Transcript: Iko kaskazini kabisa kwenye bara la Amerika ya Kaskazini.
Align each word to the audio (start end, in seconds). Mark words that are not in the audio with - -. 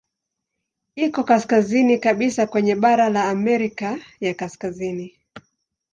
Iko 0.95 1.23
kaskazini 1.23 1.99
kabisa 1.99 2.47
kwenye 2.47 2.75
bara 2.75 3.09
la 3.09 3.29
Amerika 3.29 3.97
ya 4.19 4.33
Kaskazini. 4.33 5.13